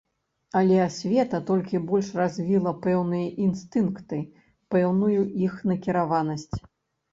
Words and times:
Але 0.59 0.77
асвета 0.85 1.39
толькі 1.49 1.81
больш 1.91 2.09
развіла 2.21 2.73
пэўныя 2.87 3.29
інстынкты, 3.49 4.17
пэўную 4.75 5.21
іх 5.45 5.63
накіраванасць. 5.73 6.53